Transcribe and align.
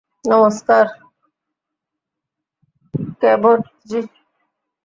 নমস্কার, 0.25 0.85
কেভটজি। 3.21 3.99